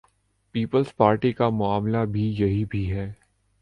Peoples Party 0.55 1.31
کا 1.31 1.49
معاملہ 1.49 2.05
بھی 2.05 2.33
یہی 2.39 2.65
بھی 2.65 2.91
ہے۔ 2.91 3.11